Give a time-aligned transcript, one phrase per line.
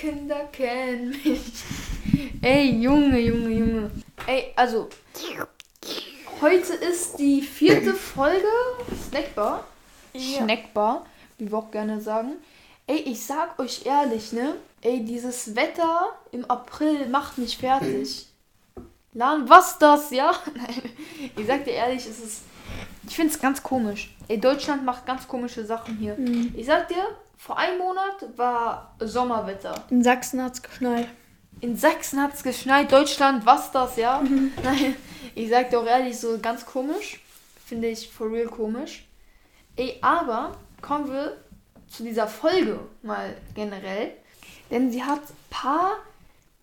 [0.00, 1.42] Kinder kennen mich.
[2.42, 3.90] Ey, Junge, Junge, Junge.
[4.26, 4.88] Ey, also.
[6.40, 8.48] Heute ist die vierte Folge
[9.08, 9.66] Snackbar.
[10.14, 10.38] Ja.
[10.38, 11.04] Snackbar,
[11.36, 12.36] wie wir auch gerne sagen.
[12.86, 14.54] Ey, ich sag euch ehrlich, ne?
[14.80, 18.26] Ey, dieses Wetter im April macht mich fertig.
[19.12, 20.32] Lan, was das, ja?
[20.54, 20.82] Nein,
[21.36, 22.42] ich sag dir ehrlich, es ist.
[23.06, 24.16] Ich find's ganz komisch.
[24.28, 26.14] Ey, Deutschland macht ganz komische Sachen hier.
[26.14, 26.54] Mhm.
[26.56, 27.04] Ich sag dir,
[27.40, 29.86] vor einem Monat war Sommerwetter.
[29.88, 31.08] In Sachsen hat's geschneit.
[31.62, 32.92] In Sachsen hat's geschneit.
[32.92, 34.22] Deutschland, was das, ja?
[34.62, 34.94] Nein,
[35.34, 37.18] ich sag dir auch ehrlich, so ganz komisch.
[37.64, 39.08] Finde ich for real komisch.
[39.74, 41.38] Ey, aber kommen wir
[41.88, 44.12] zu dieser Folge mal generell.
[44.70, 45.92] Denn sie hat paar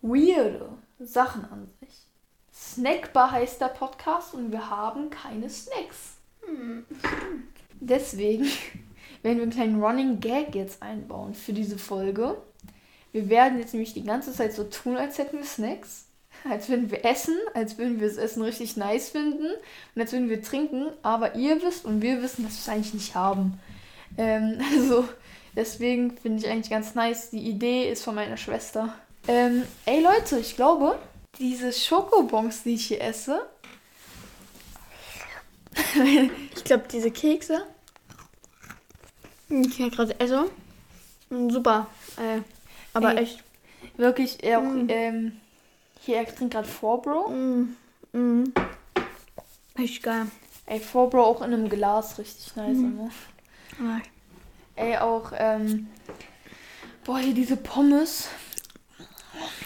[0.03, 2.05] weirde Sachen an sich.
[2.53, 6.17] Snackbar heißt der Podcast und wir haben keine Snacks.
[7.79, 8.45] Deswegen
[9.27, 12.37] werden wir einen kleinen Running Gag jetzt einbauen für diese Folge.
[13.11, 16.05] Wir werden jetzt nämlich die ganze Zeit so tun, als hätten wir Snacks.
[16.49, 19.47] Als würden wir essen, als würden wir das Essen richtig nice finden
[19.95, 20.87] und als würden wir trinken.
[21.01, 23.59] Aber ihr wisst und wir wissen, dass wir es eigentlich nicht haben.
[24.17, 25.05] Ähm, also
[25.55, 27.29] deswegen finde ich eigentlich ganz nice.
[27.31, 28.93] Die Idee ist von meiner Schwester.
[29.27, 30.97] Ähm, ey Leute, ich glaube,
[31.37, 33.41] diese Schokobons, die ich hier esse,
[36.55, 37.65] Ich glaube, diese Kekse,
[39.49, 40.49] ja gerade esse,
[41.29, 41.87] sind super.
[42.17, 42.41] Äh,
[42.93, 43.23] aber Ey.
[43.23, 43.43] echt.
[43.97, 44.87] wirklich, er, Mm.
[44.89, 45.31] ähm,
[46.01, 47.29] hier, er trinkt gerade 4Bro.
[47.29, 47.75] Mm,
[48.13, 48.53] mm.
[49.75, 50.27] Echt geil.
[50.65, 52.77] Ey, 4Bro auch in einem Glas, richtig nice.
[52.77, 53.09] Ne?
[53.79, 53.99] Ah,
[54.75, 55.87] Ey, auch, ähm,
[57.05, 58.29] boah, hier diese Pommes.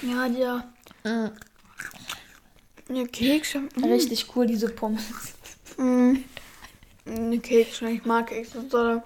[0.02, 0.68] Ja, der,
[1.04, 1.30] Mm,
[2.94, 3.60] der Kekse.
[3.76, 3.84] Mm.
[3.86, 5.04] Richtig cool, diese Pommes.
[5.78, 6.18] Mm.
[7.06, 8.64] Die Kekse, ich mag Kekse.
[8.70, 9.02] So,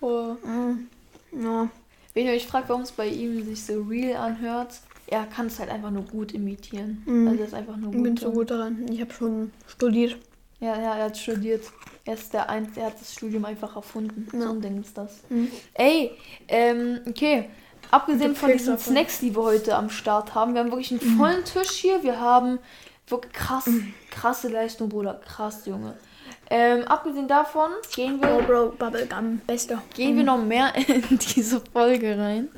[0.00, 0.36] Boah.
[0.44, 0.88] mm.
[1.42, 1.68] Ja.
[2.14, 5.58] Wenn ihr euch fragt, warum es bei ihm sich so real anhört, er kann es
[5.58, 7.02] halt einfach nur gut imitieren.
[7.06, 7.28] Mhm.
[7.28, 8.04] Also er ist einfach nur Ich gut.
[8.04, 8.86] bin so gut daran.
[8.90, 10.16] Ich habe schon studiert.
[10.60, 11.62] Ja, ja, er hat studiert.
[12.04, 14.26] Er ist der Einzige, er hat das Studium einfach erfunden.
[14.32, 14.42] Ja.
[14.42, 15.20] So ein Ding ist das.
[15.28, 15.48] Mhm.
[15.74, 16.10] Ey,
[16.48, 17.48] ähm, okay.
[17.90, 18.92] Abgesehen von diesen davon.
[18.94, 22.02] Snacks, die wir heute am Start haben, wir haben wirklich einen vollen Tisch hier.
[22.02, 22.58] Wir haben
[23.06, 23.68] wirklich krass,
[24.10, 25.20] krasse Leistung, Bruder.
[25.24, 25.94] Krass, Junge.
[26.50, 29.82] Ähm, abgesehen davon gehen wir Bro, Bro, Bubblegum, bester.
[29.94, 32.48] gehen wir noch mehr in diese Folge rein.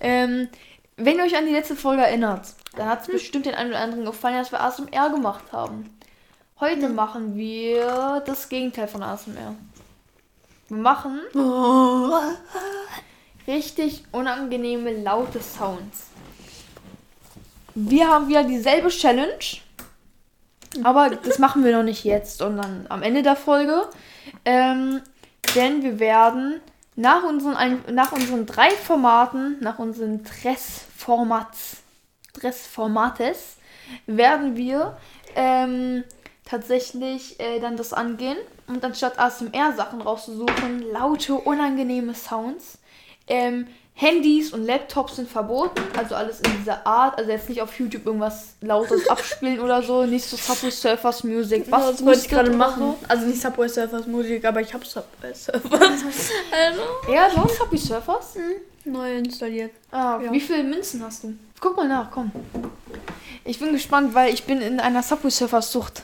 [0.00, 0.48] Ähm,
[0.96, 3.80] wenn ihr euch an die letzte Folge erinnert, dann hat es bestimmt den einen oder
[3.80, 5.90] anderen gefallen, dass wir ASMR gemacht haben.
[6.60, 9.54] Heute machen wir das Gegenteil von ASMR.
[10.68, 12.12] Wir machen Oh.
[13.46, 16.06] richtig unangenehme, laute Sounds.
[17.74, 19.38] Wir haben wieder dieselbe Challenge.
[20.84, 23.88] Aber das machen wir noch nicht jetzt, sondern am Ende der Folge.
[24.44, 25.00] Ähm,
[25.54, 26.60] denn wir werden
[26.96, 31.82] nach unseren, nach unseren drei Formaten, nach unseren Dressformats,
[32.34, 33.56] Dressformates,
[34.06, 34.96] werden wir
[35.34, 36.04] ähm,
[36.44, 42.78] tatsächlich äh, dann das angehen und anstatt ASMR-Sachen rauszusuchen, laute, unangenehme Sounds.
[43.28, 43.66] Ähm,
[43.98, 47.16] Handys und Laptops sind verboten, also alles in dieser Art.
[47.16, 51.64] Also jetzt nicht auf YouTube irgendwas Lautes abspielen oder so, nicht so Subway Surfers Music.
[51.70, 52.92] Was Was das wollte ich gerade machen.
[53.08, 55.62] Also nicht Subway Surfers Musik, aber ich habe Subway Surfers.
[56.52, 56.80] also.
[57.06, 57.12] So?
[57.12, 58.34] Ja, du hast Subway Surfers?
[58.84, 59.72] Neu installiert.
[59.90, 60.30] Ah, Ja.
[60.30, 61.34] wie viele Münzen hast du?
[61.58, 62.30] Guck mal nach, komm.
[63.44, 66.02] Ich bin gespannt, weil ich bin in einer Subway Surfers Sucht.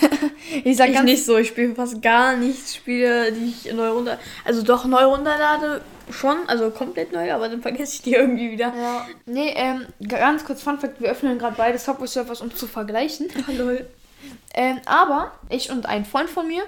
[0.64, 3.90] ich sag Ich ganz nicht so, ich spiele fast gar nicht Spiele, die ich neu
[3.90, 4.18] runter.
[4.46, 8.72] Also doch neu runterlade schon, also komplett neu, aber dann vergesse ich die irgendwie wieder.
[8.76, 9.06] Ja.
[9.26, 13.28] Nee, ähm, ganz kurz Fun Fact, wir öffnen gerade beide Subway Surfers, um zu vergleichen.
[13.46, 13.78] Hallo.
[14.54, 16.62] Ähm, aber ich und ein Freund von mir,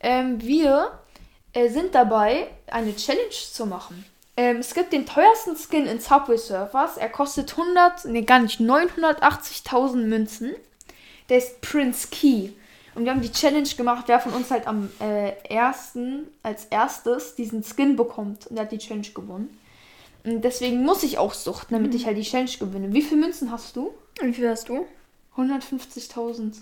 [0.00, 0.92] ähm, wir
[1.52, 4.04] äh, sind dabei, eine Challenge zu machen.
[4.36, 6.96] Ähm, es gibt den teuersten Skin in Subway Surfers.
[6.96, 10.54] Er kostet 100, nee, gar nicht, 980.000 Münzen.
[11.28, 12.50] Der ist Prince Key.
[12.94, 17.34] Und wir haben die Challenge gemacht, wer von uns halt am äh, ersten, als erstes
[17.34, 18.46] diesen Skin bekommt.
[18.46, 19.58] Und der hat die Challenge gewonnen.
[20.22, 22.92] Und deswegen muss ich auch suchten, damit ich halt die Challenge gewinne.
[22.92, 23.92] Wie viele Münzen hast du?
[24.20, 24.86] Und wie viel hast du?
[25.36, 26.54] 150.000.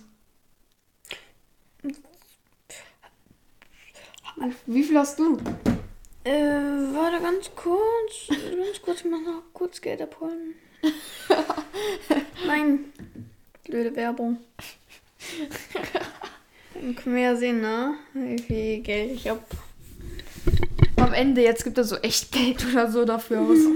[4.67, 5.37] Wie viel hast du?
[6.25, 8.29] Äh, warte ganz kurz.
[8.29, 10.55] ganz kurz, ich mach noch kurz Geld abholen.
[12.47, 12.93] Nein.
[13.65, 14.39] Blöde Werbung.
[16.75, 17.95] Dann können wir ja sehen, ne?
[18.15, 19.45] Wie viel Geld ich hab.
[20.97, 23.59] Am Ende, jetzt gibt er so echt Geld oder so dafür aus.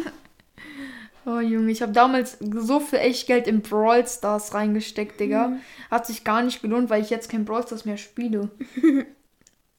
[1.28, 5.56] Oh Junge, ich habe damals so viel echt Geld in Brawl Stars reingesteckt, Digga.
[5.90, 8.48] Hat sich gar nicht gelohnt, weil ich jetzt kein Brawl Stars mehr spiele.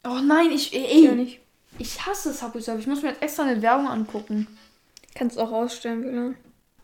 [0.04, 0.74] oh nein, ich.
[0.74, 1.40] Ja, Ey, nicht.
[1.80, 2.80] Ich hasse Subway Surf.
[2.80, 4.48] Ich muss mir jetzt extra eine Werbung angucken.
[5.16, 6.34] Kannst auch ausstellen, wieder.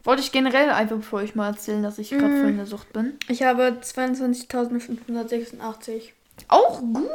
[0.04, 2.92] Wollte ich generell einfach für euch mal erzählen, dass ich gerade voll in der Sucht
[2.92, 3.14] bin.
[3.30, 6.10] Ich habe 22.586.
[6.50, 7.08] Auch gut.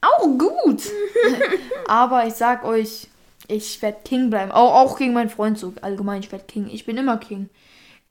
[0.00, 0.82] Auch gut.
[1.88, 3.08] Aber ich sag euch,
[3.48, 4.52] ich werde King bleiben.
[4.52, 5.74] Auch, auch gegen meinen Freund so.
[5.82, 6.68] Allgemein, ich werde King.
[6.70, 7.50] Ich bin immer King.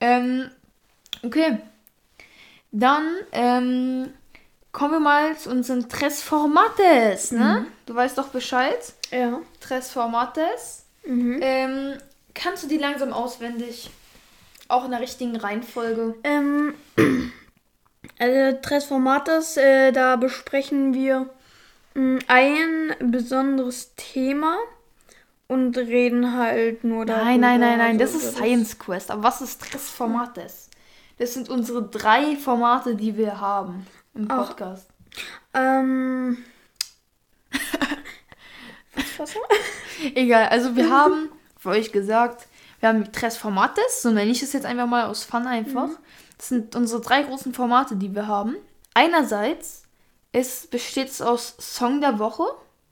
[0.02, 0.50] Ähm,
[1.24, 1.60] okay.
[2.72, 4.10] Dann ähm,
[4.74, 7.32] kommen wir mal zu unseren Tres Formates.
[7.32, 7.68] Ne?
[7.86, 8.94] Du weißt doch Bescheid.
[9.12, 9.40] Ja.
[9.62, 10.84] Tres Formates.
[11.06, 11.40] Mhm.
[11.42, 11.94] Ähm,
[12.40, 13.92] kannst du die langsam auswendig?
[14.68, 16.16] Auch in der richtigen Reihenfolge.
[16.24, 16.74] Ähm,
[18.20, 21.30] also Tres Formates, äh, da besprechen wir
[21.96, 24.58] mh, ein besonderes Thema
[25.48, 27.26] und reden halt nur darüber.
[27.26, 29.12] Nein, nein, nein, nein, das also ist Science Quest.
[29.12, 30.70] Aber was ist Tres Formates?
[31.18, 34.48] Das sind unsere drei Formate, die wir haben im Ach.
[34.48, 34.88] Podcast.
[35.54, 36.38] Ähm.
[39.18, 40.14] was war's?
[40.16, 42.48] Egal, also wir haben für euch gesagt,
[42.80, 45.90] wir haben Tres Formates, so nenne ich es jetzt einfach mal aus Fun einfach.
[46.38, 48.56] Das sind unsere drei großen Formate, die wir haben.
[48.94, 49.84] Einerseits
[50.32, 52.46] ist, besteht es aus Song der Woche,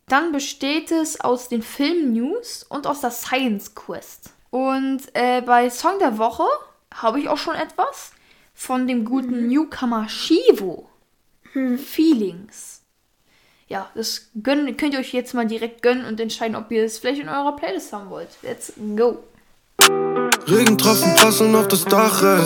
[0.07, 4.31] dann besteht es aus den Film-News und aus der Science Quest.
[4.49, 6.45] Und äh, bei Song der Woche
[6.93, 8.11] habe ich auch schon etwas
[8.53, 10.89] von dem guten Newcomer Shivo.
[11.53, 12.81] Feelings.
[13.67, 16.99] Ja, das gönnen, könnt ihr euch jetzt mal direkt gönnen und entscheiden, ob ihr es
[16.99, 18.29] vielleicht in eurer Playlist haben wollt.
[18.41, 19.19] Let's go.
[20.47, 22.39] Regentropfen prasseln auf das Dach, ey.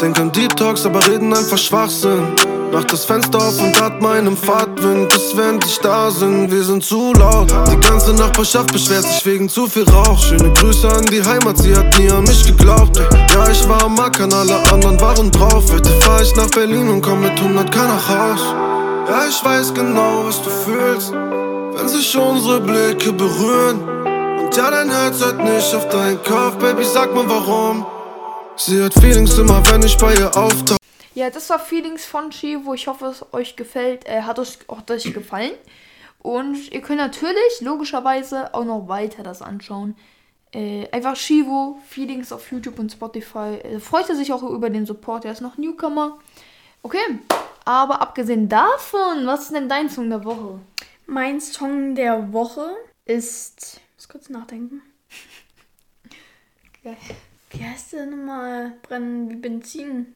[0.00, 2.34] Denk an Talks, aber reden einfach Schwachsinn.
[2.72, 6.52] Mach das Fenster auf und atme einen Fahrtwind, bis während ich da sind.
[6.52, 7.50] Wir sind zu laut.
[7.50, 10.22] Die ganze Nachbarschaft beschwert sich wegen zu viel Rauch.
[10.22, 12.96] Schöne Grüße an die Heimat, sie hat nie an mich geglaubt.
[12.98, 13.06] Ey.
[13.34, 15.64] Ja, ich war am Mackern, alle anderen waren drauf.
[15.72, 18.77] Heute fahr ich nach Berlin und komm mit 100 k nach Haus.
[19.08, 23.80] Ja, ich weiß genau, was du fühlst, wenn sich unsere Blicke berühren.
[24.38, 27.86] Und ja, dein Herz hört nicht auf deinen Kopf, Baby, sag mal warum.
[28.56, 30.76] Sie hat Feelings immer, wenn ich bei ihr auftauche.
[31.14, 32.74] Ja, das war Feelings von Shivo.
[32.74, 34.06] Ich hoffe, es euch gefällt.
[34.06, 35.52] Äh, hat euch auch euch gefallen.
[36.18, 39.96] Und ihr könnt natürlich, logischerweise, auch noch weiter das anschauen.
[40.52, 43.56] Äh, einfach Shivo, Feelings auf YouTube und Spotify.
[43.62, 45.24] Äh, freut er sich auch über den Support.
[45.24, 46.18] Er ist noch Newcomer.
[46.82, 46.98] Okay,
[47.68, 50.58] aber abgesehen davon, was ist denn dein Song der Woche?
[51.06, 52.74] Mein Song der Woche
[53.04, 53.80] ist.
[53.90, 54.80] Ich muss kurz nachdenken.
[56.82, 56.96] Geil.
[57.50, 58.72] Wie heißt der nochmal?
[58.80, 60.14] Brennen wie Benzin.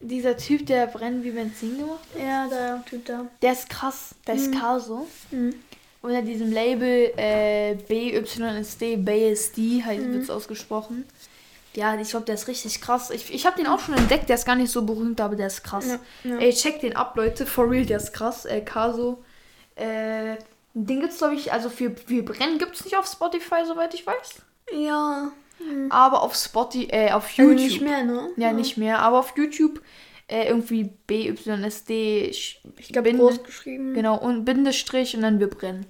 [0.00, 3.26] Dieser Typ, der brennt wie Benzin gemacht hat, Ja, der Typ da.
[3.40, 4.16] der ist krass.
[4.26, 5.06] Der ist Caso.
[5.30, 5.54] Mhm.
[6.02, 11.04] Unter diesem Label äh, BYSD, BSD halt wird es ausgesprochen.
[11.76, 13.10] Ja, ich glaube, der ist richtig krass.
[13.10, 15.46] Ich, ich habe den auch schon entdeckt, der ist gar nicht so berühmt, aber der
[15.48, 15.86] ist krass.
[16.24, 16.38] Ja, ja.
[16.38, 17.44] Ey, check den ab, Leute.
[17.46, 18.46] For real, der ist krass.
[18.46, 19.22] Äh, Caso.
[19.74, 20.36] Äh,
[20.74, 24.36] den gibt's, glaube ich, also für Wir brennen gibt's nicht auf Spotify, soweit ich weiß.
[24.72, 25.30] Ja.
[25.90, 27.56] Aber auf Spotify, äh, auf Also YouTube.
[27.56, 28.30] nicht mehr, ne?
[28.36, 28.98] Ja, nicht mehr.
[29.00, 29.80] Aber auf YouTube
[30.28, 32.24] äh, irgendwie BYSD.
[32.26, 33.94] Ich, Ich glaube, groß geschrieben.
[33.94, 35.86] Genau, und Bindestrich und dann wir brennen.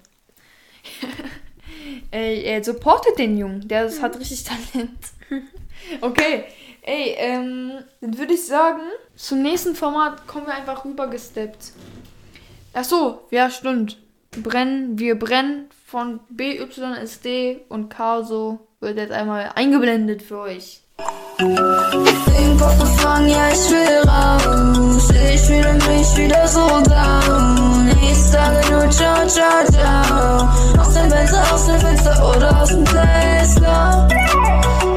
[2.11, 4.99] Ey, äh, supportet den Jungen, der ist, hat richtig Talent.
[6.00, 6.45] Okay,
[6.83, 8.83] ey, ähm, dann würde ich sagen,
[9.14, 11.73] zum nächsten Format kommen wir einfach rüber gesteppt.
[12.73, 13.99] Ach so, ja, stimmt.
[14.43, 20.83] Brennen, wir brennen von BYSD und Caso wird jetzt einmal eingeblendet für euch.
[20.99, 25.09] Den Kopf gefangen, ja, ich will raus.
[25.35, 27.91] Ich fühle mich wieder so down.
[28.03, 30.49] Ich sage nur ciao, ciao, ciao.
[30.81, 34.09] Aus dem Fenster, aus dem Fenster oder aus dem Tesla.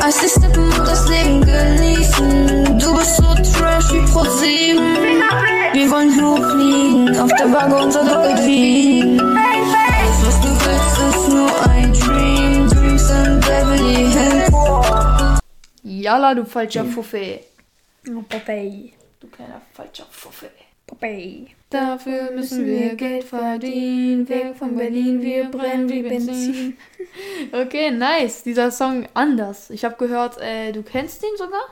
[0.01, 0.39] Als ich
[0.79, 2.79] und das Leben genießen.
[2.79, 4.79] Du bist so trash wie Pro 7.
[5.73, 9.38] Wir wollen hochfliegen, auf der Waage unser Doppelt wiegen.
[15.99, 17.41] Jalla, du falscher Fuffe.
[18.07, 18.93] Oh, Popeye.
[19.19, 20.49] Du kleiner falscher Fuffe.
[20.87, 21.47] Popeye.
[21.69, 24.27] Dafür müssen wir Geld verdienen.
[24.27, 26.77] Weg von Berlin, wir brennen wie Benzin.
[27.51, 28.43] Okay, nice.
[28.43, 29.69] Dieser Song anders.
[29.71, 31.63] Ich habe gehört, äh, du kennst ihn sogar?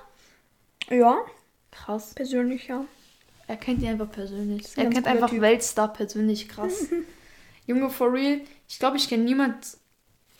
[0.89, 1.17] Ja,
[1.71, 2.13] Krass.
[2.15, 2.83] persönlich ja.
[3.47, 4.65] Er kennt ihn einfach persönlich.
[4.75, 5.41] Er kennt einfach Typ.
[5.41, 6.49] Weltstar persönlich.
[6.49, 6.87] Krass.
[7.67, 8.41] Junge, for real.
[8.67, 9.77] Ich glaube, ich kenne niemand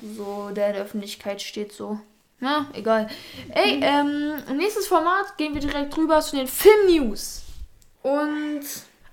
[0.01, 1.99] so, der in der Öffentlichkeit steht so.
[2.39, 3.07] Na, egal.
[3.49, 7.41] Ey, ähm, nächstes Format gehen wir direkt rüber zu den Film-News.
[8.03, 8.61] Und,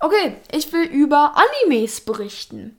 [0.00, 2.76] okay, ich will über Animes berichten.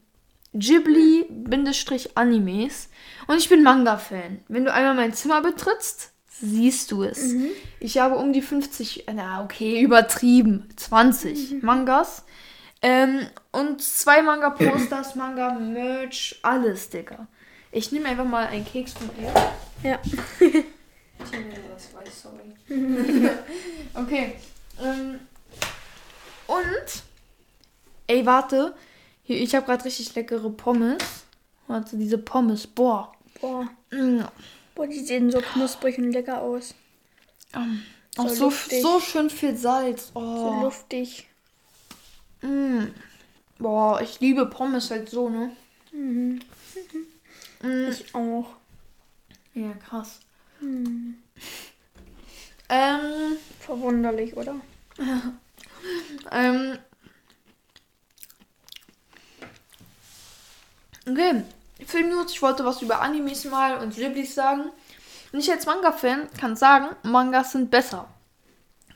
[0.54, 2.90] Ghibli-Animes.
[3.28, 4.42] Und ich bin Manga-Fan.
[4.48, 7.34] Wenn du einmal mein Zimmer betrittst, siehst du es.
[7.80, 12.24] Ich habe um die 50, na okay, übertrieben, 20 Mangas.
[12.82, 17.28] Ähm, und zwei Manga-Posters, Manga-Merch, alles, Digga.
[17.75, 19.34] Ich nehme einfach mal einen Keks von dir.
[19.84, 20.00] Ja.
[20.39, 23.29] Ich nehme das weiß, sorry.
[23.94, 24.36] okay.
[24.82, 25.20] Ähm,
[26.48, 27.03] und.
[28.08, 28.74] Ey, warte.
[29.24, 31.03] Hier, ich habe gerade richtig leckere Pommes.
[31.67, 32.65] Warte, diese Pommes.
[32.65, 33.12] Boah.
[33.41, 33.67] Boah.
[33.91, 34.22] Mm,
[34.74, 36.74] Boah, die sehen so knusprig und lecker aus.
[38.17, 40.12] Auch So so, so schön viel Salz.
[40.13, 40.62] So Oh.
[40.63, 41.27] luftig.
[42.41, 42.86] Mm.
[43.60, 45.51] Boah, ich liebe Pommes halt so, ne?
[45.91, 46.39] Mhm.
[47.65, 47.89] Mm.
[47.89, 48.45] Ich auch.
[49.53, 50.19] Ja, krass.
[50.60, 51.15] Hm.
[52.69, 54.55] Ähm, Verwunderlich, oder?
[56.31, 56.77] ähm.
[61.07, 61.43] Okay,
[61.86, 62.31] Filmnews.
[62.31, 64.72] Ich wollte was über Animes mal und Ghiblis sagen.
[65.31, 68.07] Und ich als Manga-Fan kann sagen, Mangas sind besser.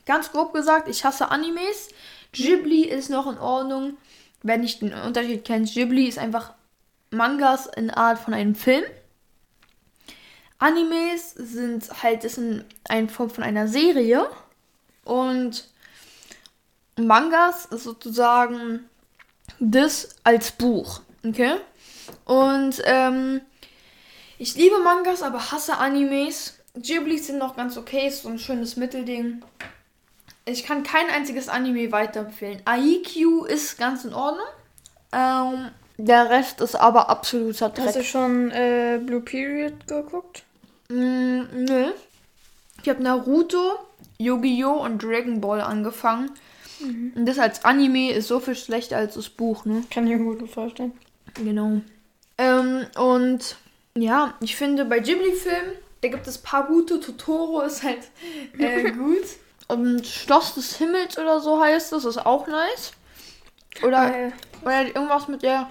[0.06, 1.90] Ganz grob gesagt, ich hasse Animes.
[2.32, 3.98] Ghibli ist noch in Ordnung,
[4.42, 5.66] wenn ich den Unterschied kenne.
[5.66, 6.54] Ghibli ist einfach
[7.12, 8.84] Mangas in Art von einem Film.
[10.60, 14.30] Animes sind halt ist in eine Form von einer Serie.
[15.06, 15.70] Und
[16.98, 18.90] Mangas ist sozusagen
[19.60, 21.02] das als Buch.
[21.26, 21.56] Okay?
[22.26, 23.42] Und ähm,
[24.38, 26.60] ich liebe Mangas, aber hasse Animes.
[26.76, 29.44] Ghiblis sind noch ganz okay, ist so ein schönes Mittelding.
[30.46, 32.62] Ich kann kein einziges Anime weiterempfehlen.
[32.68, 34.46] IQ ist ganz in Ordnung.
[35.12, 38.06] Ähm, der Rest ist aber absoluter Hast du Dreck.
[38.06, 40.44] schon äh, Blue Period geguckt?
[40.90, 41.92] Mm, nö.
[42.82, 43.78] Ich habe Naruto,
[44.18, 44.84] Yu-Gi-Oh!
[44.84, 46.32] und Dragon Ball angefangen.
[46.82, 49.84] Und das als Anime ist so viel schlechter als das Buch, ne?
[49.92, 50.94] Kann ich mir gut vorstellen.
[51.34, 51.82] Genau.
[52.38, 53.58] Ähm, und
[53.96, 57.02] ja, ich finde bei Ghibli-Filmen, da gibt es ein paar gute.
[57.02, 58.00] Totoro ist halt
[58.58, 59.26] äh, gut.
[59.68, 62.94] Und Schloss des Himmels oder so heißt es, ist auch nice.
[63.84, 64.32] Oder, Äh,
[64.64, 65.70] oder irgendwas mit der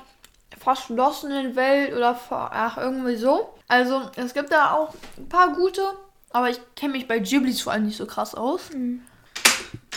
[0.56, 3.54] verschlossenen Welt oder ach, irgendwie so.
[3.68, 5.82] Also, es gibt da auch ein paar gute,
[6.30, 8.70] aber ich kenne mich bei Ghiblis vor allem nicht so krass aus.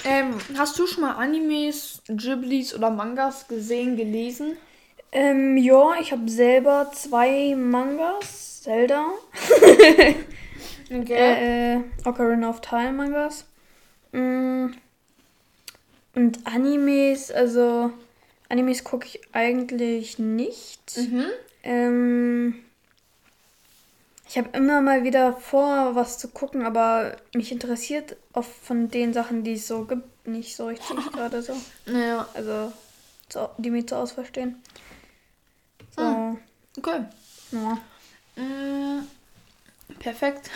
[0.04, 4.58] Ähm, hast du schon mal Animes, Ghiblis oder Mangas gesehen, gelesen?
[5.12, 8.62] ähm, ja, ich habe selber zwei Mangas.
[8.62, 9.08] Zelda.
[10.94, 11.14] Okay.
[11.14, 13.46] Äh, äh, Ocarina of Time Mangas.
[14.12, 14.72] Mm.
[16.14, 17.94] Und Animes, also
[18.52, 20.98] Animes gucke ich eigentlich nicht.
[20.98, 21.26] Mhm.
[21.64, 22.56] Ähm,
[24.28, 29.14] ich habe immer mal wieder vor, was zu gucken, aber mich interessiert oft von den
[29.14, 31.56] Sachen, die es so gibt, nicht so richtig gerade so.
[31.86, 32.72] Ja, Also,
[33.30, 34.62] so, die mir zu ausverstehen.
[35.96, 36.38] So, Hm.
[36.78, 37.06] okay.
[37.52, 37.78] ja.
[38.42, 39.08] Mm,
[40.00, 40.50] perfekt.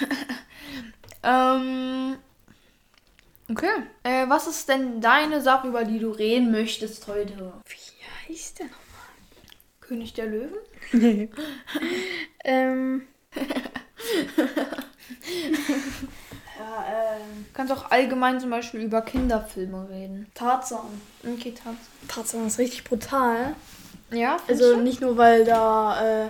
[1.24, 2.18] ähm,
[3.50, 3.84] okay.
[4.04, 7.54] Äh, was ist denn deine Sache, über die du reden möchtest heute?
[7.66, 8.68] Wie heißt der
[9.82, 10.52] König der Löwen?
[10.92, 11.38] noch?
[12.44, 13.08] ähm,
[16.58, 17.46] Ja, ähm.
[17.54, 20.28] Kannst auch allgemein zum Beispiel über Kinderfilme reden.
[20.34, 21.02] Tarzan.
[21.24, 21.80] Okay, Tanz.
[22.08, 23.56] Tarzan ist richtig brutal.
[24.12, 26.28] Ja, Also nicht nur, weil da, äh,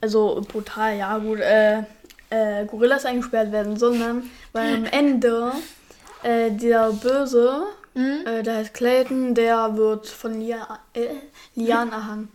[0.00, 1.82] also brutal, ja gut, äh,
[2.30, 5.52] äh, Gorillas eingesperrt werden, sondern weil am Ende
[6.24, 7.64] äh, der Böse,
[7.94, 8.26] Mhm.
[8.26, 11.10] äh, der heißt Clayton, der wird von Lia äh,
[11.54, 12.28] Lian erhangen.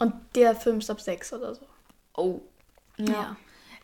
[0.00, 1.60] Und der Film ist ab 6 oder so.
[2.16, 2.40] Oh.
[2.98, 3.36] Ja.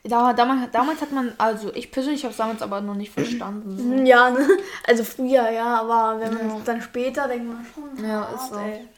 [0.04, 3.78] Da, damals, damals hat man, also ich persönlich habe es damals aber noch nicht verstanden.
[3.78, 4.04] So.
[4.04, 4.44] Ja, ne?
[4.88, 6.60] also früher, ja, aber wenn man Ja.
[6.64, 8.04] dann später denkt man schon.
[8.04, 8.56] Ja, hart, ist so.
[8.58, 8.88] ey.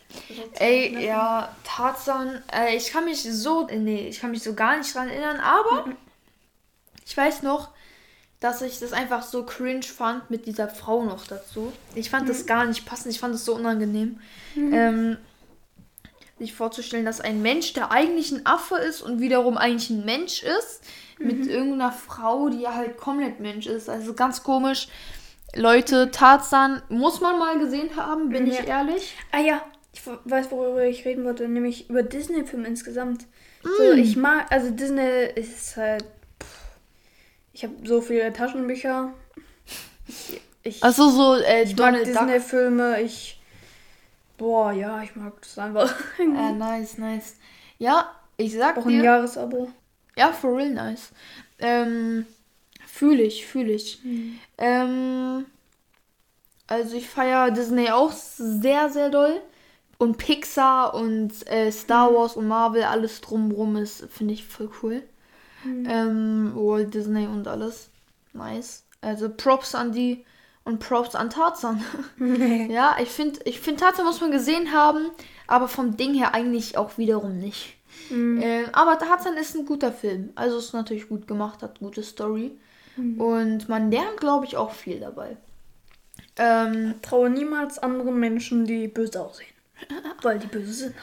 [0.54, 4.94] Ey, ja, Tarzan, äh, ich kann mich so, nee, ich kann mich so gar nicht
[4.94, 5.86] dran erinnern, aber
[7.04, 7.68] ich weiß noch,
[8.44, 11.72] dass ich das einfach so cringe fand mit dieser Frau noch dazu.
[11.94, 14.20] Ich fand das gar nicht passend, ich fand das so unangenehm.
[14.54, 15.16] Ähm,
[16.38, 20.42] sich vorzustellen, dass ein Mensch, der eigentlich ein Affe ist und wiederum eigentlich ein Mensch
[20.42, 20.82] ist,
[21.18, 23.88] mit irgendeiner Frau, die halt komplett Mensch ist.
[23.88, 24.88] Also ganz komisch.
[25.54, 28.64] Leute, Tarzan muss man mal gesehen haben, bin ich Ja.
[28.64, 29.16] ehrlich.
[29.32, 29.62] Ah ja,
[29.94, 33.24] ich weiß, worüber ich reden wollte, nämlich über Disney-Filme insgesamt.
[33.78, 36.04] So, ich mag, also Disney ist halt.
[37.54, 39.14] Ich habe so viele Taschenbücher.
[40.08, 42.26] Ich, ich, Also so äh, ich mag Donald Duck.
[42.26, 43.40] Disney-Filme, ich.
[44.36, 45.94] Boah, ja, ich mag das einfach.
[46.18, 47.36] Äh, nice, nice.
[47.78, 49.04] Ja, ich sag Auch ein dir.
[49.04, 49.70] Jahresabo.
[50.16, 51.10] Ja, for real nice.
[51.60, 52.26] Ähm,
[52.86, 54.00] fühle ich, fühle ich.
[54.58, 55.46] Ähm,
[56.66, 59.40] also ich feiere Disney auch sehr, sehr doll.
[59.98, 65.02] Und Pixar und äh, Star Wars und Marvel, alles drumrum ist, finde ich voll cool.
[65.64, 67.90] Ähm, Walt Disney und alles.
[68.32, 68.84] Nice.
[69.00, 70.24] Also Props an die.
[70.64, 71.84] Und Props an Tarzan.
[72.70, 75.10] ja, ich finde, ich find, Tarzan muss man gesehen haben,
[75.46, 77.76] aber vom Ding her eigentlich auch wiederum nicht.
[78.10, 80.30] Ähm, aber Tarzan ist ein guter Film.
[80.34, 82.52] Also ist natürlich gut gemacht, hat gute Story.
[82.96, 85.36] Und man lernt, glaube ich, auch viel dabei.
[86.36, 89.54] Ähm, Traue niemals anderen Menschen, die böse aussehen.
[90.22, 90.94] Weil die böse sind.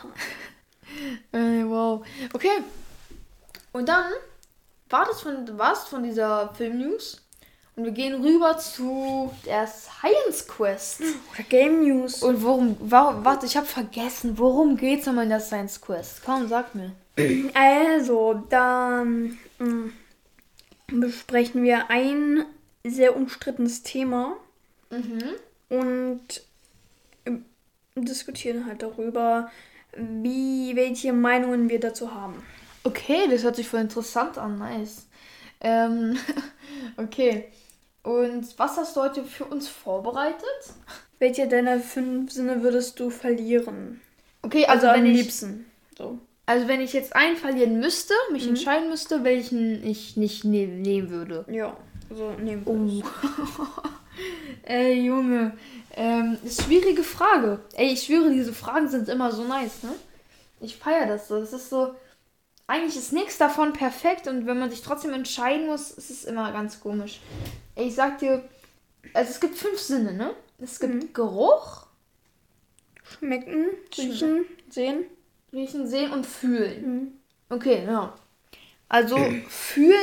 [1.31, 2.05] Äh, wow.
[2.33, 2.63] Okay.
[3.73, 4.05] Und dann
[4.91, 7.21] war das von, war's von dieser Film-News.
[7.75, 11.01] Und wir gehen rüber zu der Science Quest.
[11.33, 12.21] Oder Game News.
[12.21, 16.21] Und worum, warum, warte, ich habe vergessen, worum geht's nochmal in der Science Quest?
[16.25, 16.91] Komm, sag mir.
[17.53, 19.89] Also, dann mm,
[20.87, 22.45] besprechen wir ein
[22.83, 24.35] sehr umstrittenes Thema
[25.69, 26.21] und
[27.25, 27.45] ähm,
[27.95, 29.49] diskutieren halt darüber,
[29.95, 32.43] wie, welche Meinungen wir dazu haben.
[32.83, 35.07] Okay, das hört sich voll interessant an, nice.
[35.59, 36.17] Ähm,
[36.97, 37.45] okay.
[38.03, 40.43] Und was hast du heute für uns vorbereitet?
[41.19, 44.01] Welche deiner fünf Sinne würdest du verlieren?
[44.41, 45.65] Okay, also, Also, am ich, liebsten.
[45.95, 46.17] So.
[46.47, 51.11] also wenn ich jetzt einen verlieren müsste, mich entscheiden müsste, welchen ich nicht ne nehmen
[51.11, 51.45] würde.
[51.47, 51.77] Ja,
[52.09, 53.03] so nehmen Oh.
[54.63, 55.53] Ey, Junge.
[55.95, 57.59] Ähm, ist schwierige Frage.
[57.73, 59.91] Ey, ich schwöre, diese Fragen sind immer so nice, ne?
[60.59, 61.39] Ich feiere das so.
[61.39, 61.95] Das ist so.
[62.71, 66.53] Eigentlich ist nichts davon perfekt und wenn man sich trotzdem entscheiden muss, ist es immer
[66.53, 67.19] ganz komisch.
[67.75, 68.47] Ich sag dir,
[69.13, 70.33] also es gibt fünf Sinne, ne?
[70.57, 71.87] Es gibt Geruch,
[73.03, 73.65] Schmecken,
[73.97, 75.03] riechen, sehen.
[75.51, 77.19] riechen, sehen und fühlen.
[77.49, 78.13] Okay, ja.
[78.87, 79.17] Also
[79.49, 79.97] fühlen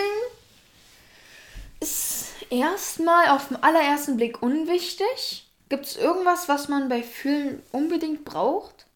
[1.81, 5.49] ist erstmal auf den allerersten Blick unwichtig.
[5.71, 8.88] Gibt es irgendwas, was man bei Fühlen unbedingt braucht?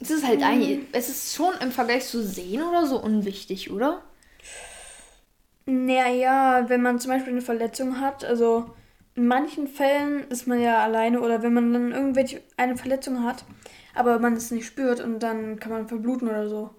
[0.00, 4.02] Es ist halt eigentlich, es ist schon im Vergleich zu sehen oder so unwichtig, oder?
[5.66, 8.74] Naja, wenn man zum Beispiel eine Verletzung hat, also
[9.14, 13.44] in manchen Fällen ist man ja alleine oder wenn man dann irgendwelche eine Verletzung hat,
[13.94, 16.70] aber man es nicht spürt und dann kann man verbluten oder so.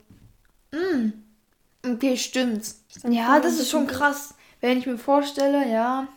[1.85, 2.75] Okay, stimmt.
[3.03, 4.35] dann Ja, das ist schon krass.
[4.59, 6.07] Wenn ich mir vorstelle, ja.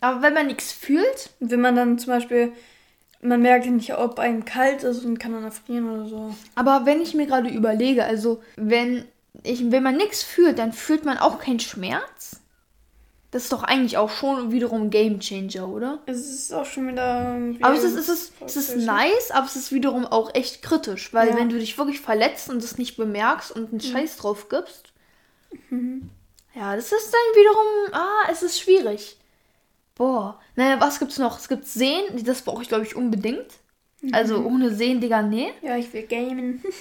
[0.00, 2.52] Aber wenn man nichts fühlt, wenn man dann zum Beispiel,
[3.24, 6.34] man merkt nicht, ob einem kalt ist und kann dann erfrieren oder so.
[6.54, 9.04] Aber wenn ich mir gerade überlege, also wenn
[9.42, 12.40] ich, wenn man nichts fühlt, dann fühlt man auch keinen Schmerz.
[13.30, 15.98] Das ist doch eigentlich auch schon wiederum ein Game Changer, oder?
[16.06, 17.36] Es ist auch schon wieder.
[17.62, 21.12] Aber es ist, es ist, es ist nice, aber es ist wiederum auch echt kritisch,
[21.12, 21.36] weil Ja.
[21.36, 24.92] wenn du dich wirklich verletzt und es nicht bemerkst und einen Scheiß drauf gibst,
[26.54, 29.16] ja, das ist dann wiederum, ah, es ist schwierig.
[29.94, 31.38] Boah, naja, was gibt's noch?
[31.38, 33.46] Es gibt Sehen, das brauche ich glaube ich unbedingt.
[34.12, 35.52] Also ohne Sehen, Digga, nee.
[35.62, 36.62] Ja, ich will gamen.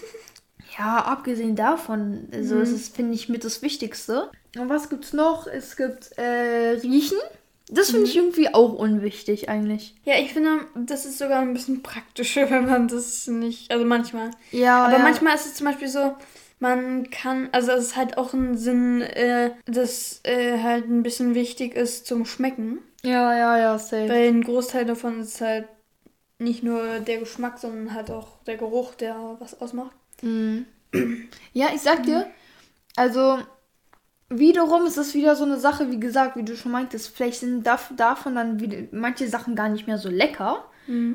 [0.78, 4.32] Ja, abgesehen davon, also es ist, finde ich, mit das Wichtigste.
[4.58, 5.46] Und was gibt's noch?
[5.46, 7.18] Es gibt äh, Riechen.
[7.70, 9.96] Das finde ich irgendwie auch unwichtig eigentlich.
[10.04, 13.72] Ja, ich finde, das ist sogar ein bisschen praktischer, wenn man das nicht.
[13.72, 14.32] Also manchmal.
[14.52, 15.04] Ja, Aber ja.
[15.04, 16.16] manchmal ist es zum Beispiel so,
[16.60, 21.36] man kann, also es ist halt auch ein Sinn, äh, dass äh, halt ein bisschen
[21.36, 22.80] wichtig ist zum Schmecken.
[23.06, 24.10] Ja, ja, ja, safe.
[24.10, 25.68] Weil ein Großteil davon ist halt
[26.40, 29.96] nicht nur der Geschmack, sondern halt auch der Geruch, der was ausmacht.
[31.54, 32.28] Ja, ich sag dir,
[32.96, 33.40] also
[34.30, 37.66] wiederum ist es wieder so eine Sache, wie gesagt, wie du schon meintest, vielleicht sind
[37.66, 40.66] dav- davon dann wieder manche Sachen gar nicht mehr so lecker.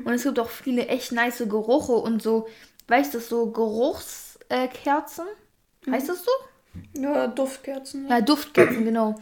[0.05, 2.47] Und es gibt auch viele echt nice Geruche und so,
[2.87, 4.39] weißt du, so Geruchskerzen.
[4.49, 5.25] Äh, Kerzen?
[5.89, 6.31] heißt das so?
[6.99, 8.07] Ja, Duftkerzen.
[8.09, 9.15] Ja, Duftkerzen, genau.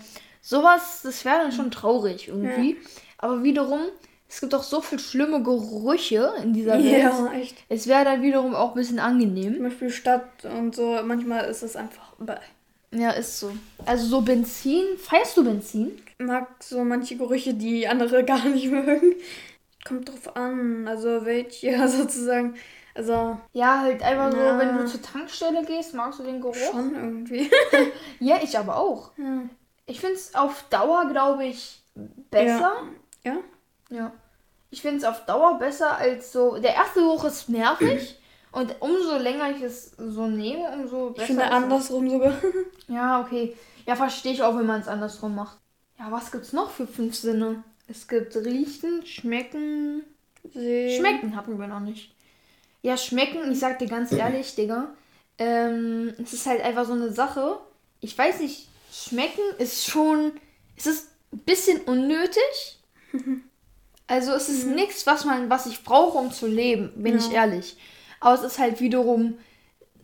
[0.48, 2.78] Sowas, das wäre dann schon traurig irgendwie.
[3.18, 3.82] Aber wiederum,
[4.30, 7.02] es gibt auch so viel schlimme Gerüche in dieser Welt.
[7.02, 7.58] Ja, echt.
[7.68, 9.62] Es wäre dann wiederum auch ein bisschen Zum angenehm.
[9.62, 12.14] Beispiel Stadt und so, manchmal ist es einfach.
[12.18, 12.36] bäh.
[12.92, 13.52] Ja, ist so.
[13.86, 14.86] Also so Benzin.
[14.98, 16.02] Feierst du Benzin?
[16.18, 19.16] Ich mag so manche Gerüche, die andere gar nicht mögen.
[19.86, 22.56] Kommt drauf an, also welche sozusagen.
[22.96, 24.58] Also Ja, halt einfach so, Ja.
[24.58, 26.56] wenn du zur Tankstelle gehst, magst du den Geruch?
[26.72, 27.52] schon irgendwie.
[28.22, 29.12] Ja, ich aber auch.
[29.18, 29.42] Ja.
[29.88, 31.82] Ich finde es auf Dauer, glaube ich,
[32.30, 32.84] besser.
[33.24, 33.38] Ja?
[33.90, 34.12] Ja.
[34.70, 36.58] Ich finde es auf Dauer besser als so.
[36.58, 38.20] Der erste Geruch ist nervig.
[38.52, 41.22] Und umso länger ich es so nehme, umso besser.
[41.22, 42.34] Ich finde andersrum sogar.
[42.88, 43.56] Ja, okay.
[43.86, 45.58] Ja, verstehe ich auch, wenn man es andersrum macht.
[46.00, 47.64] Ja, was gibt's noch für fünf Sinne?
[47.88, 50.04] Es gibt riechen, schmecken.
[50.54, 50.98] Sehen.
[50.98, 52.16] Schmecken hatten wir noch nicht.
[52.82, 54.88] Ja, schmecken, ich sag dir ganz ehrlich, Digga.
[55.38, 57.60] Ähm, es ist halt einfach so eine Sache.
[58.00, 58.70] Ich weiß nicht,
[59.06, 60.34] schmecken ist schon.
[60.76, 62.80] Es ist ein bisschen unnötig.
[64.10, 67.76] Also es ist nichts, was man, was ich brauche, um zu leben, bin ich ehrlich.
[68.22, 69.38] Aber es ist halt wiederum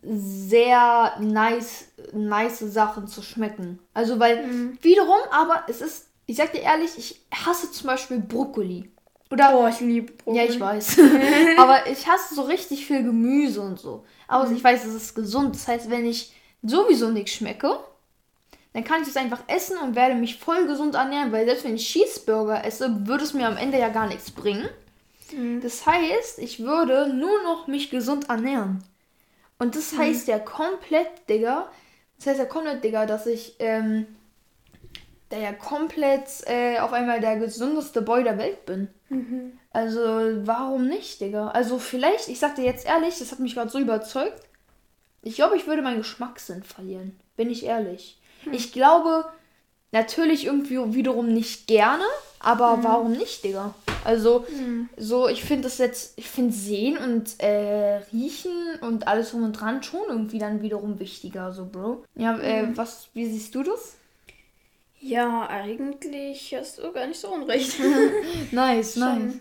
[0.02, 3.80] sehr nice, nice Sachen zu schmecken.
[3.94, 8.90] Also weil wiederum, aber es ist ich sag dir ehrlich, ich hasse zum Beispiel Brokkoli.
[9.30, 10.38] Oder Oh, ich liebe Brokkoli.
[10.38, 11.00] Ja, ich weiß.
[11.58, 14.06] Aber ich hasse so richtig viel Gemüse und so.
[14.28, 15.56] Aber ich weiß, es ist gesund.
[15.56, 17.80] Das heißt, wenn ich sowieso nichts schmecke,
[18.74, 21.32] dann kann ich es einfach essen und werde mich voll gesund ernähren.
[21.32, 24.68] Weil selbst wenn ich Cheeseburger esse, würde es mir am Ende ja gar nichts bringen.
[25.62, 28.84] Das heißt, ich würde nur noch mich gesund ernähren.
[29.60, 31.70] Und das heißt ja komplett, Digga.
[32.18, 34.06] Das heißt ja komplett, Digga, dass ich ähm,
[35.30, 38.90] da ja komplett äh, auf einmal der gesundeste Boy der Welt bin.
[39.72, 41.50] Also, warum nicht, Digga?
[41.50, 44.42] Also, vielleicht, ich sag dir jetzt ehrlich, das hat mich gerade so überzeugt.
[45.22, 47.20] Ich glaube, ich würde meinen Geschmackssinn verlieren.
[47.36, 48.20] Bin ich ehrlich.
[48.52, 49.26] Ich glaube,
[49.92, 52.04] natürlich irgendwie wiederum nicht gerne,
[52.40, 53.74] aber warum nicht, Digga?
[54.04, 54.46] Also,
[54.98, 59.54] so, ich finde das jetzt, ich finde Sehen und äh, Riechen und alles drum und
[59.54, 62.04] dran schon irgendwie dann wiederum wichtiger, so, Bro.
[62.16, 63.96] Ja, äh, was, wie siehst du das?
[65.00, 67.76] Ja, eigentlich hast du gar nicht so unrecht.
[68.52, 69.34] Nice, nice.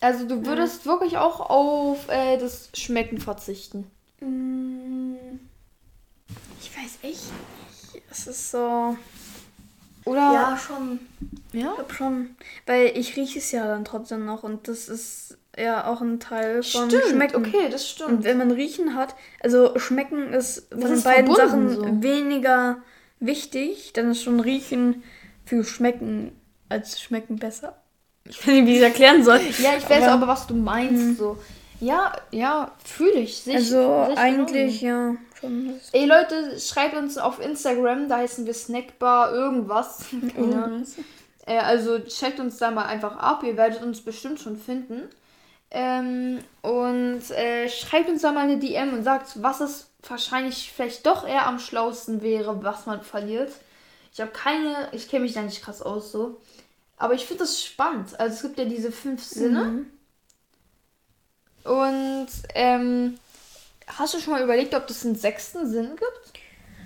[0.00, 3.88] Also du würdest wirklich auch auf äh, das Schmecken verzichten.
[4.20, 5.14] Mm,
[6.60, 7.30] ich weiß echt.
[8.12, 8.96] Es ist so.
[10.04, 10.18] Oder?
[10.32, 10.98] Ja, schon.
[11.52, 11.68] Ja?
[11.70, 12.36] Ich glaube schon.
[12.66, 16.62] Weil ich rieche es ja dann trotzdem noch und das ist ja auch ein Teil
[16.62, 17.36] von Stimmt, Schmecken.
[17.36, 18.24] okay, das Und stimmt.
[18.24, 22.02] wenn man riechen hat, also schmecken ist von Das ist beiden Sachen so.
[22.02, 22.78] weniger
[23.20, 25.02] wichtig, dann ist schon riechen
[25.46, 26.32] für schmecken
[26.68, 27.76] als schmecken besser.
[28.28, 29.40] Ich weiß nicht, wie ich es erklären soll.
[29.58, 31.18] Ja, ich weiß Aber- aber, was du meinst.
[31.18, 31.38] So.
[31.80, 33.38] Ja, ja, fühle ich.
[33.42, 35.12] Seh ich Also seh ich eigentlich genauso.
[35.12, 35.80] ja schon.
[35.92, 40.06] Ey Leute, schreibt uns auf Instagram, da heißen wir Snackbar irgendwas.
[40.34, 40.86] Keine Ahnung.
[41.46, 45.08] Äh, also checkt uns da mal einfach ab, ihr werdet uns bestimmt schon finden.
[45.70, 51.06] Ähm, und äh, schreibt uns da mal eine DM und sagt, was es wahrscheinlich vielleicht
[51.06, 53.52] doch eher am schlausten wäre, was man verliert.
[54.12, 56.40] Ich habe keine, ich kenne mich da nicht krass aus so.
[56.98, 58.20] Aber ich finde das spannend.
[58.20, 59.86] Also es gibt ja diese fünf Sinne.
[61.64, 63.18] Und ähm,
[63.86, 66.40] hast du schon mal überlegt, ob es einen sechsten Sinn gibt?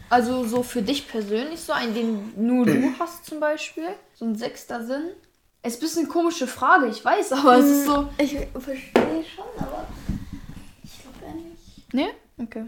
[0.08, 3.88] Also so für dich persönlich so, einen, den nur du hast zum Beispiel?
[4.14, 5.10] So ein sechster Sinn?
[5.62, 8.08] Es ist ein bisschen eine komische Frage, ich weiß, aber es ist so...
[8.18, 9.86] Ich verstehe schon, aber
[10.84, 11.92] ich glaube ja nicht.
[11.92, 12.08] Ne?
[12.40, 12.66] Okay.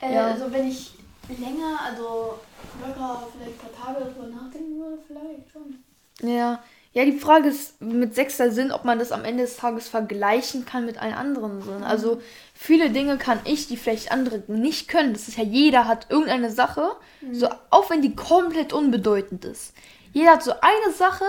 [0.00, 0.28] Äh, Ja.
[0.28, 0.94] Also wenn ich
[1.28, 2.38] länger, also
[2.80, 6.28] locker vielleicht ein paar Tage darüber nachdenken würde, vielleicht schon.
[6.28, 6.62] Ja.
[6.92, 10.64] Ja, die Frage ist mit sechster Sinn, ob man das am Ende des Tages vergleichen
[10.64, 11.84] kann mit allen anderen Sinnen.
[11.84, 12.20] Also
[12.62, 15.14] viele Dinge kann ich, die vielleicht andere nicht können.
[15.14, 16.90] Das ist ja, jeder hat irgendeine Sache,
[17.32, 19.72] so auch wenn die komplett unbedeutend ist.
[20.12, 21.24] Jeder hat so eine Sache,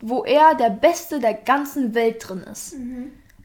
[0.00, 2.76] wo er der Beste der ganzen Welt drin ist.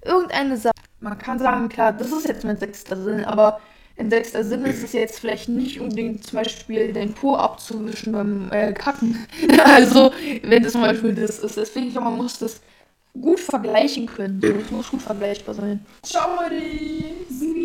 [0.04, 0.76] Irgendeine Sache.
[1.00, 3.62] Man kann sagen, klar, das ist jetzt mein sechster Sinn, aber
[3.98, 8.52] ein sechster Sinn ist es jetzt vielleicht nicht unbedingt zum Beispiel den Po abzuwischen beim
[8.52, 9.26] äh, Kacken.
[9.66, 10.12] also,
[10.44, 11.56] wenn das zum Beispiel das ist.
[11.56, 12.60] Deswegen, ich glaube, man muss das
[13.20, 14.42] gut vergleichen können.
[14.44, 15.86] Es muss gut vergleichbar sein.
[16.04, 17.61] Ciao, Leute!